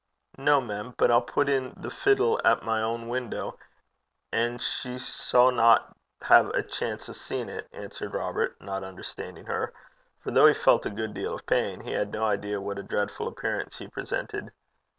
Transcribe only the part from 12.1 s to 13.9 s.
no idea what a dreadful appearance he